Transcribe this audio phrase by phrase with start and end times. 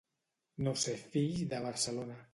[0.67, 2.23] No ser fill de Barcelona.